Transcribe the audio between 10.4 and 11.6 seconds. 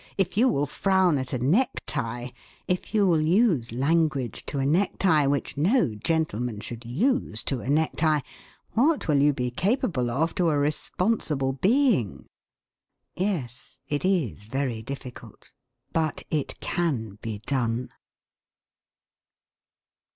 to a responsible